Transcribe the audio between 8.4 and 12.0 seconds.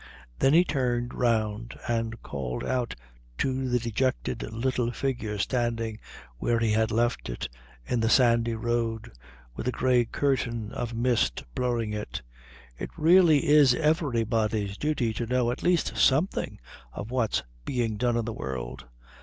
road with the grey curtain of mist blurring